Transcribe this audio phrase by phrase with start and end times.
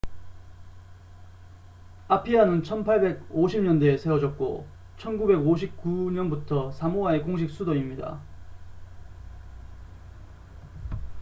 [2.07, 8.19] 아피아는 1850년대에 세워졌고 1959년부터 사모아의 공식 수도입니다